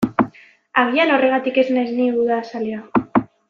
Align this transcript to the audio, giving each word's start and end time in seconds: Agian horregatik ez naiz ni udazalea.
Agian 0.83 1.13
horregatik 1.17 1.61
ez 1.65 1.67
naiz 1.77 1.87
ni 2.01 2.11
udazalea. 2.25 2.85